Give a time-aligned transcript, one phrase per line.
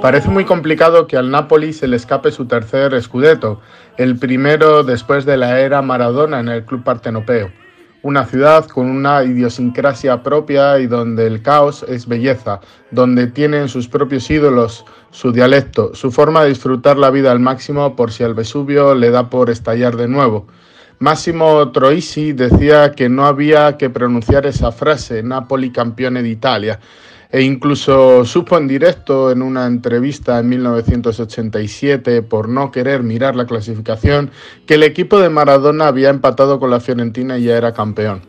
[0.00, 3.60] Parece muy complicado que al Napoli se le escape su tercer scudetto,
[3.98, 7.50] el primero después de la era Maradona en el club partenopeo.
[8.02, 12.60] Una ciudad con una idiosincrasia propia y donde el caos es belleza,
[12.90, 17.96] donde tienen sus propios ídolos, su dialecto, su forma de disfrutar la vida al máximo
[17.96, 20.46] por si al Vesubio le da por estallar de nuevo.
[20.98, 26.80] Massimo Troisi decía que no había que pronunciar esa frase, Napoli campeone d'Italia,
[27.30, 33.44] e incluso supo en directo en una entrevista en 1987, por no querer mirar la
[33.44, 34.30] clasificación,
[34.66, 38.22] que el equipo de Maradona había empatado con la Fiorentina y ya era campeón.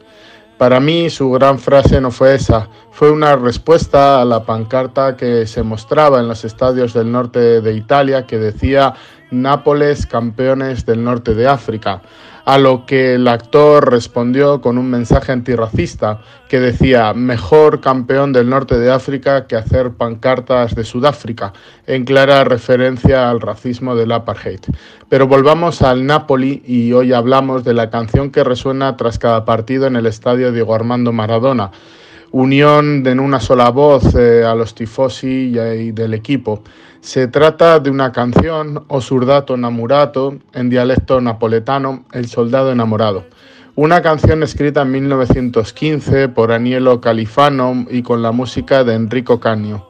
[0.58, 5.45] Para mí su gran frase no fue esa, fue una respuesta a la pancarta que
[5.45, 8.95] se mostraba en los estadios del norte de Italia que decía
[9.31, 12.02] Nápoles campeones del norte de África,
[12.45, 18.50] a lo que el actor respondió con un mensaje antirracista que decía mejor campeón del
[18.50, 21.52] norte de África que hacer pancartas de Sudáfrica,
[21.88, 24.61] en clara referencia al racismo del apartheid.
[25.09, 29.86] Pero volvamos al Napoli y hoy hablamos de la canción que resuena tras cada partido
[29.88, 31.72] en el estadio Diego Armando Maradona
[32.31, 36.64] unión en una sola voz eh, a los tifosi y, del equipo.
[37.02, 43.25] Se trata de una canción, Osurdato Namurato, en dialecto napoletano, El soldado enamorado.
[43.75, 49.88] Una canción escrita en 1915 por Anielo Califano y con la música de Enrico Canio.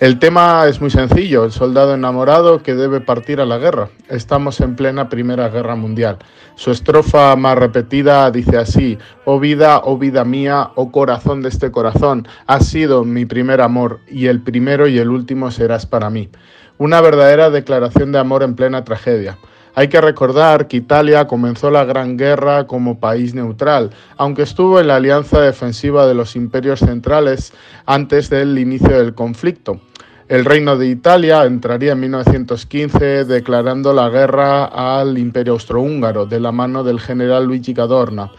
[0.00, 3.90] El tema es muy sencillo, el soldado enamorado que debe partir a la guerra.
[4.08, 6.16] Estamos en plena Primera Guerra Mundial.
[6.54, 11.70] Su estrofa más repetida dice así, oh vida, oh vida mía, oh corazón de este
[11.70, 16.30] corazón, has sido mi primer amor y el primero y el último serás para mí.
[16.78, 19.36] Una verdadera declaración de amor en plena tragedia.
[19.74, 24.88] Hay que recordar que Italia comenzó la Gran Guerra como país neutral, aunque estuvo en
[24.88, 27.52] la alianza defensiva de los imperios centrales
[27.84, 29.78] antes del inicio del conflicto.
[30.30, 36.52] El Reino de Italia entraría en 1915 declarando la guerra al Imperio Austrohúngaro de la
[36.52, 38.30] mano del general Luigi Cadorna.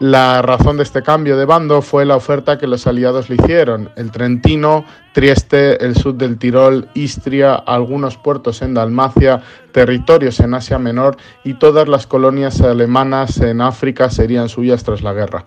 [0.00, 3.90] La razón de este cambio de bando fue la oferta que los aliados le hicieron,
[3.94, 9.40] el Trentino, Trieste, el sur del Tirol, Istria, algunos puertos en Dalmacia,
[9.72, 15.12] territorios en Asia Menor y todas las colonias alemanas en África serían suyas tras la
[15.12, 15.46] guerra.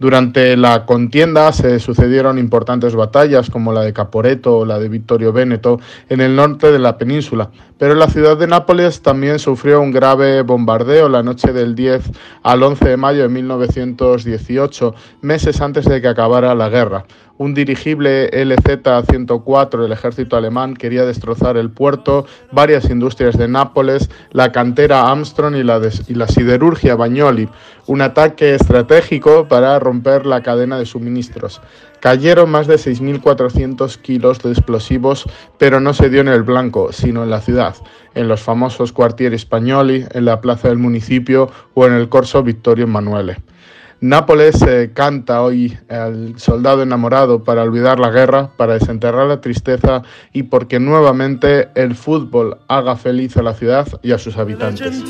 [0.00, 5.32] Durante la contienda se sucedieron importantes batallas como la de Caporeto o la de Vittorio
[5.32, 9.90] Veneto en el norte de la península, pero la ciudad de Nápoles también sufrió un
[9.90, 12.12] grave bombardeo la noche del 10
[12.44, 17.04] al 11 de mayo de 1918, meses antes de que acabara la guerra.
[17.38, 24.50] Un dirigible LZ-104 del ejército alemán quería destrozar el puerto, varias industrias de Nápoles, la
[24.50, 27.48] cantera Armstrong y la, siderurgia Bagnoli.
[27.86, 31.60] Un ataque estratégico para romper la cadena de suministros.
[32.00, 35.24] Cayeron más de 6.400 kilos de explosivos,
[35.58, 37.76] pero no se dio en el blanco, sino en la ciudad,
[38.16, 42.84] en los famosos cuartieri Spagnoli, en la plaza del municipio o en el Corso Vittorio
[42.86, 43.36] Emanuele.
[44.00, 50.02] Nápoles eh, canta hoy al soldado enamorado para olvidar la guerra, para desenterrar la tristeza
[50.32, 55.02] y porque nuevamente el fútbol haga feliz a la ciudad y a sus habitantes.